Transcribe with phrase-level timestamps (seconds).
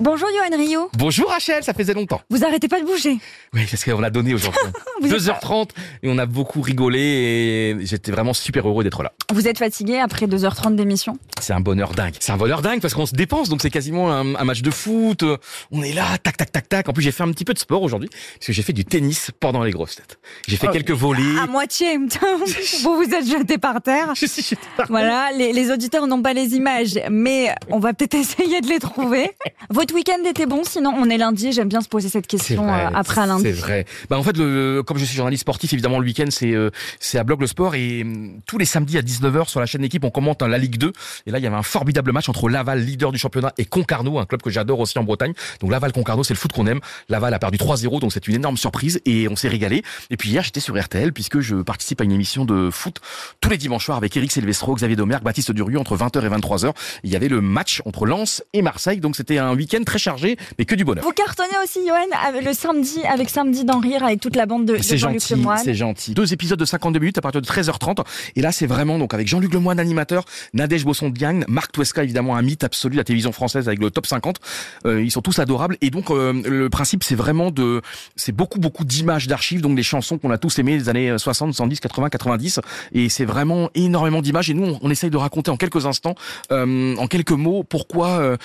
[0.00, 0.88] Bonjour Johan Rio.
[0.96, 2.22] Bonjour Rachel, ça faisait longtemps.
[2.30, 3.18] Vous arrêtez pas de bouger.
[3.52, 4.58] Oui, parce qu'on a donné aujourd'hui.
[5.02, 5.68] Vous êtes- 2h30
[6.02, 9.12] et on a beaucoup rigolé et j'étais vraiment super heureux d'être là.
[9.32, 11.18] Vous êtes fatigué après 2h30 d'émission?
[11.40, 12.14] C'est un bonheur dingue.
[12.18, 14.70] C'est un bonheur dingue parce qu'on se dépense, donc c'est quasiment un, un match de
[14.70, 15.22] foot.
[15.22, 15.36] euh,
[15.70, 16.88] On est là, tac, tac, tac, tac.
[16.88, 18.84] En plus, j'ai fait un petit peu de sport aujourd'hui parce que j'ai fait du
[18.86, 20.18] tennis pendant les grosses têtes.
[20.48, 21.38] J'ai fait Oh, quelques volets.
[21.42, 21.96] À moitié.
[22.82, 24.12] vous vous êtes jeté par terre.
[24.14, 27.92] Je suis- j'étais pas- Voilà, les, les auditeurs n'ont pas les images, mais on va
[27.92, 29.30] peut-être essayer de les trouver.
[29.68, 32.86] Votre week-end était bon, sinon on est lundi, j'aime bien se poser cette question vrai,
[32.86, 33.44] euh, après un lundi.
[33.44, 33.86] C'est vrai.
[34.08, 37.18] Bah en fait, le, comme je suis journaliste sportif, évidemment, le week-end, c'est euh, c'est
[37.18, 40.04] à Blog le Sport et hum, tous les samedis à 19h sur la chaîne d'équipe,
[40.04, 40.92] on commente la Ligue 2.
[41.26, 44.18] Et là, il y avait un formidable match entre Laval, leader du championnat, et Concarneau,
[44.18, 45.32] un club que j'adore aussi en Bretagne.
[45.60, 46.80] Donc Laval-Concarneau, c'est le foot qu'on aime.
[47.08, 49.82] Laval a perdu 3-0, donc c'est une énorme surprise et on s'est régalé.
[50.10, 53.00] Et puis hier, j'étais sur RTL puisque je participe à une émission de foot
[53.40, 56.72] tous les dimanches soirs avec Eric Silvestro, Xavier Domergue, Baptiste Durieux entre 20h et 23h.
[57.04, 60.36] Il y avait le match entre Lens et Marseille, donc c'était un week-end très chargé,
[60.58, 61.04] mais que du bonheur.
[61.04, 62.06] Vous cartonnez aussi, Johan,
[62.42, 65.74] le samedi, avec Samedi d'en rire, avec toute la bande de, C'est Jean-Luc gentil, c'est
[65.74, 66.14] gentil.
[66.14, 68.04] Deux épisodes de 52 minutes à partir de 13h30.
[68.36, 72.42] Et là, c'est vraiment donc avec Jean-Luc Lemoyne, animateur, Nadège Bosson-Diagne, Marc Touesca, évidemment un
[72.42, 74.38] mythe absolu de la télévision française avec le top 50.
[74.86, 75.76] Euh, ils sont tous adorables.
[75.80, 77.82] Et donc, euh, le principe, c'est vraiment de,
[78.16, 81.54] c'est beaucoup, beaucoup d'images d'archives, donc des chansons qu'on a tous aimées des années 60,
[81.54, 82.60] 70, 80, 90.
[82.92, 84.50] Et c'est vraiment énormément d'images.
[84.50, 86.14] Et nous, on, on essaye de raconter en quelques instants,
[86.52, 88.36] euh, en quelques mots, pourquoi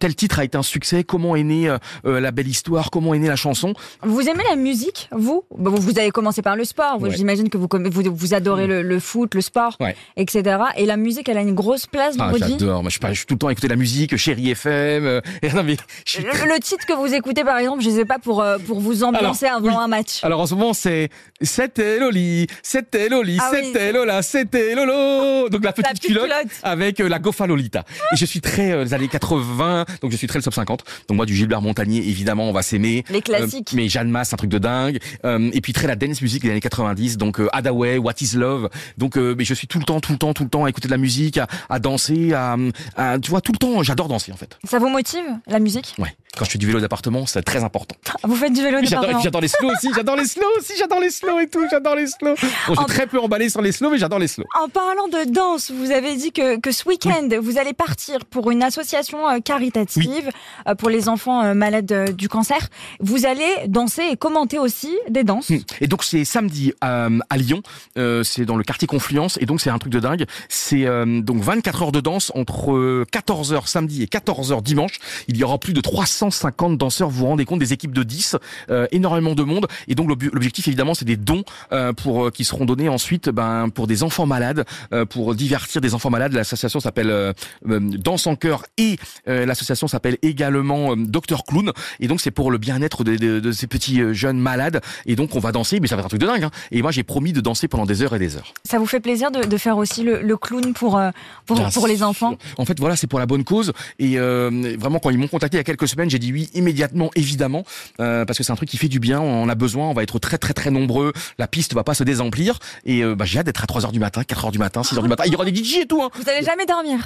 [0.00, 3.14] tel titre a été un succès, comment est née euh, euh, la belle histoire, comment
[3.14, 3.74] est née la chanson.
[4.02, 5.44] Vous aimez la musique, vous?
[5.56, 7.00] Bon, Vous avez commencé par le sport.
[7.00, 7.10] Ouais.
[7.16, 9.96] J'imagine que vous, comm- vous, vous adorez le, le foot, le sport, Ouais.
[10.16, 10.58] etc.
[10.76, 12.52] Et la musique, elle a une grosse place dans Ah, votre vie?
[12.58, 12.82] j'adore.
[12.82, 15.04] Moi, je, suis tout le temps à écouter la musique, Chéri FM.
[15.06, 17.90] euh, et non, mais je suis- le, le titre que vous écoutez, par exemple, je
[17.90, 19.74] sais pas, pour, euh, pour vous ambiancer avant oui.
[19.78, 20.22] un match.
[20.22, 21.08] Alors en ce moment, c'est
[21.40, 23.58] c'était Loli, c'était Loli, Ah oui.
[23.64, 25.48] c'était Lola, c'était Lolo.
[25.48, 26.52] Donc la petite, petite culotte, culotte.
[26.62, 27.84] avec la Gofa Lolita.
[28.12, 30.84] Et je suis très les années 80, donc je suis très le top 50.
[31.08, 33.04] Donc moi du Gilbert Montagnier, évidemment, on va s'aimer.
[33.10, 33.72] Les classiques.
[33.72, 34.98] Euh, mais Jeanne Masse, un truc de dingue.
[35.24, 38.36] Euh, et puis très la dance music des années 90, donc euh, Hadaway, What Is
[38.36, 38.68] Love.
[38.98, 40.68] Donc euh, mais je suis tout le temps, tout le temps, tout le temps à
[40.70, 42.56] écouter de la musique, à, à danser, à,
[42.96, 43.82] à- tu vois tout le temps.
[43.82, 44.58] J'adore danser en fait.
[44.64, 45.94] Ça vous motive, la musique?
[45.98, 46.14] Ouais.
[46.36, 47.96] Quand je fais du vélo d'appartement, c'est très important.
[48.22, 51.10] Vous faites du vélo Puis J'adore, les slows aussi, j'adore les slows aussi, j'adore les
[51.10, 52.34] slows et tout, j'adore les slows.
[52.66, 54.44] Bon, je suis très peu emballé sur les slows, mais j'adore les slows.
[54.60, 58.50] En parlant de danse, vous avez dit que, que ce week-end, vous allez partir pour
[58.50, 60.30] une association euh, caritative
[60.68, 62.68] euh, pour les enfants euh, malades du cancer.
[63.00, 65.50] Vous allez danser et commenter aussi des danses.
[65.50, 65.58] Hmm.
[65.80, 67.62] Et donc c'est samedi à Lyon,
[67.98, 70.24] euh, c'est dans le quartier Confluence, et donc c'est un truc de dingue.
[70.48, 74.98] C'est euh, donc 24 heures de danse entre 14h samedi et 14h dimanche.
[75.28, 75.80] Il y aura plus de
[76.30, 78.36] 350 danseurs, vous vous rendez compte, des équipes de 10,
[78.70, 79.66] euh, énormément de monde.
[79.88, 83.28] Et donc l'ob- l'objectif évidemment c'est des dons euh, pour euh, qui seront donnés ensuite
[83.28, 86.32] ben, pour des enfants malades, euh, pour divertir des enfants malades.
[86.32, 87.34] L'association s'appelle
[87.66, 88.96] Danse en cœur et
[89.26, 91.72] l'association s'appelle également Docteur Clown.
[92.00, 94.80] Et donc c'est pour le bien-être de, de- de ces petits jeunes malades.
[95.06, 96.44] Et donc on va danser, mais ça va être un truc de dingue.
[96.44, 96.50] hein.
[96.70, 98.52] Et moi j'ai promis de danser pendant des heures et des heures.
[98.64, 101.00] Ça vous fait plaisir de, de faire aussi le, le clown pour,
[101.46, 102.36] pour, les enfants?
[102.56, 103.72] En fait, voilà, c'est pour la bonne cause.
[103.98, 107.10] Et vraiment, quand ils m'ont contacté il y a quelques semaines, j'ai dit oui immédiatement,
[107.16, 107.64] évidemment,
[108.00, 109.20] euh, parce que c'est un truc qui fait du bien.
[109.20, 109.88] On a besoin.
[109.88, 111.12] On va être très, très, très nombreux.
[111.38, 112.60] La piste va pas se désemplir.
[112.84, 114.84] Et euh, bah, j'ai hâte d'être à 3 heures du matin, 4 heures du matin,
[114.84, 115.24] 6 heures du matin.
[115.26, 116.00] Il y aura des DJ et tout.
[116.02, 116.10] Hein.
[116.14, 116.98] Vous allez jamais dormir.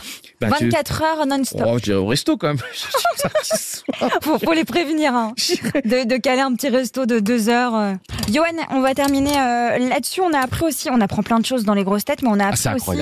[0.42, 1.62] Bah, tu- 24 heures non-stop.
[1.66, 2.58] Oh, je dirais au resto quand même.
[4.22, 5.82] Faut, faut les prévenir hein, J'irai.
[5.82, 7.74] de, de caler un petit resto de deux heures.
[7.74, 7.94] euh.
[8.32, 10.20] Johan, on va terminer euh, là-dessus.
[10.20, 12.38] On a appris aussi, on apprend plein de choses dans les grosses têtes, mais on
[12.38, 13.00] a Ah, appris aussi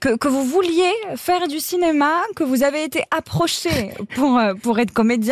[0.00, 4.92] que, que vous vouliez faire du cinéma, que vous avez été approché pour, pour être
[4.92, 5.29] comédien.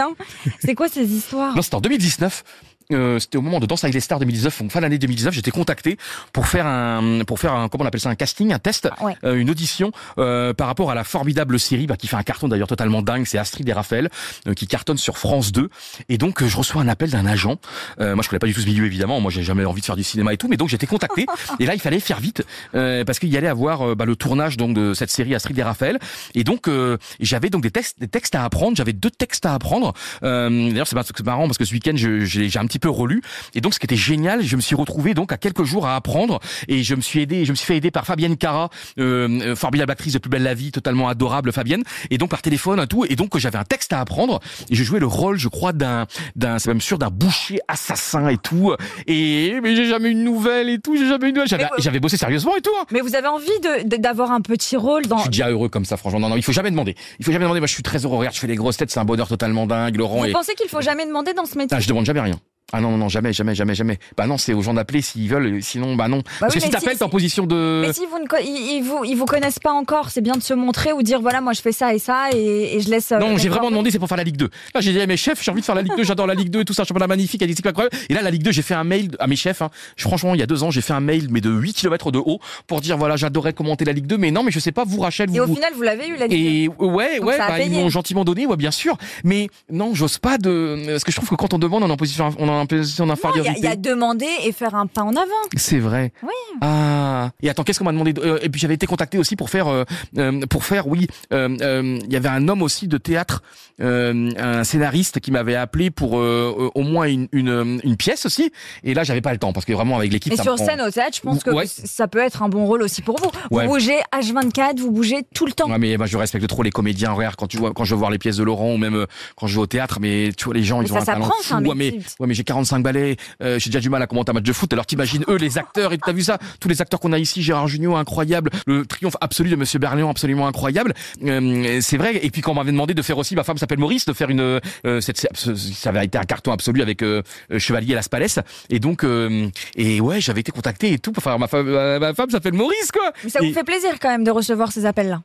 [0.61, 1.55] C'est quoi ces histoires?
[1.55, 2.45] Non, c'était en 2019.
[2.91, 5.51] Euh, c'était au moment de Danse avec les stars 2019, donc fin d'année 2019, j'étais
[5.51, 5.99] contacté
[6.33, 9.15] pour faire un, pour faire un, comment on appelle ça, un casting, un test, Ouais.
[9.25, 12.49] euh, une audition euh, par rapport à la formidable série bah, qui fait un carton
[12.49, 14.09] d'ailleurs totalement dingue, c'est Astrid et Raphaël
[14.47, 15.69] euh, qui cartonne sur France 2.
[16.09, 17.57] Et donc euh, je reçois un appel d'un agent.
[18.01, 19.87] Euh, moi je connais pas du tout ce milieu évidemment, moi j'ai jamais envie de
[19.87, 21.27] faire du cinéma et tout, mais donc j'étais contacté.
[21.61, 22.43] et là il fallait faire vite
[22.75, 25.63] euh, parce qu'il y allait avoir bah, le tournage donc de cette série Astrid et
[25.63, 25.99] Raphaël.
[26.35, 28.79] Et donc euh, j'avais donc des textes, des textes à apprendre.
[28.79, 29.93] J'avais deux textes à apprendre.
[30.23, 32.91] Euh, d'ailleurs c'est mar- c'est marrant parce que ce week-end j'ai un petit petit peu
[32.91, 33.23] relu.
[33.55, 35.97] Et donc, ce qui était génial, je me suis retrouvé donc à quelques jours à
[35.97, 36.39] apprendre
[36.69, 39.57] et je me suis aidé, je me suis fait aider par Fabienne Cara, euh, euh,
[39.57, 41.83] formidable actrice de Plus belle la vie, totalement adorable Fabienne.
[42.11, 43.05] Et donc par téléphone et tout.
[43.09, 44.41] Et donc j'avais un texte à apprendre
[44.71, 48.29] et je jouais le rôle, je crois, d'un, d'un, c'est même sûr, d'un boucher assassin
[48.29, 48.73] et tout.
[49.07, 50.97] Et mais j'ai jamais eu de nouvelles et tout.
[50.97, 51.49] J'ai jamais eu de nouvelles.
[51.49, 52.71] J'avais, vous- j'avais bossé sérieusement et tout.
[52.81, 52.85] hein.
[52.93, 55.17] Mais vous avez envie de- de- d'avoir un petit rôle dans.
[55.19, 56.21] Je suis déjà heureux comme ça, franchement.
[56.21, 56.95] Non, non, il faut jamais demander.
[57.19, 57.61] Il faut jamais demander.
[57.61, 58.17] Moi, je suis très heureux.
[58.19, 59.97] Regarde, je fais les grosses têtes, c'est un bonheur totalement dingue.
[59.97, 61.77] Laurent Vous et pensez qu'il faut jamais demander dans ce métier?
[61.77, 62.39] Ah, je demande jamais rien.
[62.73, 63.99] Ah non, non, jamais, jamais, jamais, jamais.
[64.17, 66.21] Bah non, c'est aux gens d'appeler s'ils veulent, sinon, bah non.
[66.39, 67.83] Parce oui, que si mais si- t'appelles, t'es en position de...
[67.87, 70.53] Mais si vous ne ils, vous ils vous connaissent pas encore, c'est bien de se
[70.53, 73.11] montrer ou dire voilà moi je fais ça et ça et, et je laisse.
[73.13, 74.51] euh, Non, j'ai vraiment demandé, c'est pour faire la Ligue 2.
[74.75, 76.35] Là, j'ai dit à mes chefs, j'ai envie de faire la Ligue 2, j'adore la
[76.35, 77.97] Ligue 2 et tout ça, championnat magnifique, elle est incroyable.
[78.11, 79.63] Et là, la Ligue 2, j'ai fait un mail à mes chefs.
[79.63, 79.71] Hein.
[79.97, 82.19] Franchement, il y a deux ans, j'ai fait un mail, mais de 8 km de
[82.19, 84.85] haut, pour dire, voilà, j'adorais commenter la Ligue 2, mais non, mais je sais pas,
[84.85, 85.37] vous, Rachel, vous...
[85.37, 87.71] Et au vous- final vous l'avez eu la Ligue Et ouais, Donc ouais, bah, ils
[87.71, 88.99] m'ont gentiment donné, ouais, bien sûr.
[89.25, 91.93] Mais non, j'ose pas de, parce que je trouve que quand on demande, on est
[91.93, 93.55] en position, on est en Il y, a- d'infériorité.
[93.59, 95.25] il y a demander et faire un pas en avant.
[95.57, 96.13] C'est vrai.
[96.23, 96.29] Oui.
[96.61, 97.31] Ah.
[97.43, 99.51] Et attends, qu'est-ce qu'on m'a demandé de- euh, Et puis j'avais été contacté aussi pour
[99.51, 99.85] faire, euh,
[100.19, 101.07] euh, pour faire, oui.
[101.33, 103.43] euh, Il y avait un homme aussi de théâtre,
[103.81, 108.51] euh, un scénariste qui m'avait appelé pour au moins une, une, une pièce aussi.
[108.85, 110.33] Et là, j'avais pas le temps parce que vraiment avec l'équipe.
[110.33, 111.65] Et ça sur prend- scène au théâtre, je pense que Ouais.
[111.67, 113.31] ça peut être un bon rôle aussi pour vous.
[113.51, 113.67] Ouais.
[113.67, 115.69] Vous bougez H24, vous bougez tout le temps.
[115.71, 117.13] Ouais, mais bah, je respecte trop les comédiens.
[117.13, 119.07] Regarde, quand tu vois, quand je voir les pièces de Laurent ou même
[119.37, 121.05] quand je vais au théâtre, mais tu vois les gens, Mais ils ça ont un
[121.05, 121.55] talent fou.
[121.55, 122.01] ouais, mais, métier.
[122.21, 124.53] ouais, mais j'ai 45 balais, euh, j'ai déjà du mal à commenter un match de
[124.53, 124.73] foot.
[124.73, 127.43] Alors t'imagines eux, les acteurs, et t'as vu ça, tous les acteurs qu'on a ici,
[127.43, 130.95] Gérard Junior, incroyable, le triomphe absolu de Monsieur Berléon, absolument incroyable.
[131.25, 132.25] Euh, c'est vrai.
[132.25, 134.31] Et puis quand on m'avait demandé de faire aussi, ma femme s'appelle Maurice, de faire
[134.31, 137.23] une, euh, cette, ça avait été un carton absolu avec euh,
[137.53, 138.27] euh, Chevalier Las Palais.
[138.71, 141.13] Et donc, euh, et ouais, j'avais été contacté et tout.
[141.17, 141.69] Enfin, ma femme,
[141.99, 143.13] ma, femme s'appelle Maurice, quoi.
[143.25, 145.23] Mais ça vous fait plaisir quand même de recevoir ces appels-là.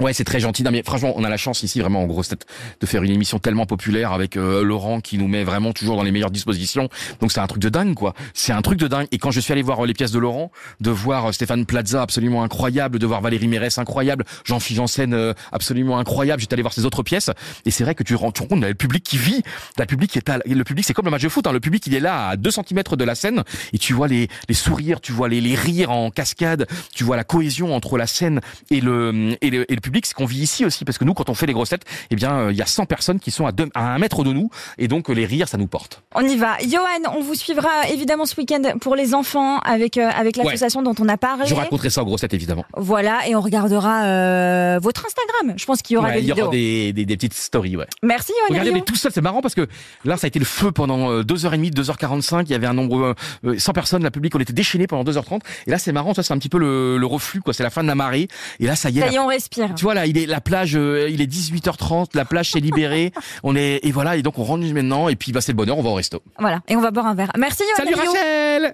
[0.00, 0.62] Ouais, c'est très gentil.
[0.62, 2.44] Non, mais franchement, on a la chance ici, vraiment, en grosse tête,
[2.80, 6.02] de faire une émission tellement populaire avec euh, Laurent qui nous met vraiment toujours dans
[6.02, 6.90] les meilleures dispositions.
[7.20, 8.12] Donc c'est un truc de dingue, quoi.
[8.34, 9.06] C'est un truc de dingue.
[9.10, 10.50] Et quand je suis allé voir euh, les pièces de Laurent,
[10.80, 15.32] de voir euh, Stéphane Plaza absolument incroyable, de voir Valérie Mérès incroyable, Jean-Philippe Janssen euh,
[15.50, 16.42] absolument incroyable.
[16.42, 17.30] J'étais allé voir ses autres pièces.
[17.64, 19.42] Et c'est vrai que tu tu rends compte, le public qui vit.
[19.78, 21.46] Le public est le public, c'est comme le match de foot.
[21.46, 21.52] Hein.
[21.52, 23.42] Le public, il est là à 2 cm de la scène.
[23.72, 27.16] Et tu vois les, les sourires, tu vois les, les rires en cascade, tu vois
[27.16, 28.40] la cohésion entre la scène
[28.70, 30.04] et le, et le, et le public.
[30.06, 30.84] C'est qu'on vit ici aussi.
[30.84, 32.86] Parce que nous, quand on fait les grossettes, eh bien, euh, il y a 100
[32.86, 34.50] personnes qui sont à, deux, à un mètre de nous.
[34.78, 36.02] Et donc, euh, les rires, ça nous porte.
[36.14, 36.56] On y va.
[36.68, 40.94] Johan, on vous suivra évidemment ce week-end pour les enfants avec, euh, avec l'association dont
[40.98, 41.46] on a parlé.
[41.46, 42.64] Je raconterai ça aux grossettes, évidemment.
[42.76, 45.56] Voilà, et on regardera euh, votre Instagram.
[45.58, 46.44] Je pense qu'il y aura Ouais, des il y vidéos.
[46.46, 47.86] aura des, des, des petites stories, ouais.
[48.02, 49.66] Merci Johan Regardez, mais tout seul, c'est marrant parce que
[50.04, 52.42] là, ça a été le feu pendant euh, 2h30, 2h45.
[52.46, 53.14] Il y avait un nombre,
[53.44, 55.40] euh, 100 personnes, la public, on était déchaînés pendant 2h30.
[55.66, 57.52] Et là, c'est marrant, ça, c'est un petit peu le, le reflux, quoi.
[57.52, 58.28] C'est la fin de la marée.
[58.60, 59.02] Et là, ça y est.
[59.02, 59.65] Ça y est, on respire.
[59.74, 63.12] Tu vois, là, il est, la plage, euh, il est 18h30, la plage s'est libérée.
[63.42, 65.78] on est, et voilà, et donc on rentre maintenant, et puis, bah, c'est le bonheur,
[65.78, 66.22] on va au resto.
[66.38, 67.32] Voilà, et on va boire un verre.
[67.38, 68.12] Merci Salut Rio.
[68.12, 68.72] Rachel!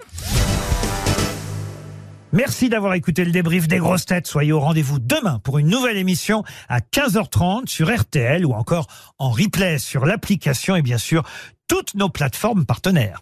[2.33, 4.27] Merci d'avoir écouté le débrief des grosses têtes.
[4.27, 8.87] Soyez au rendez-vous demain pour une nouvelle émission à 15h30 sur RTL ou encore
[9.19, 11.25] en replay sur l'application et bien sûr
[11.69, 13.21] toutes nos plateformes partenaires.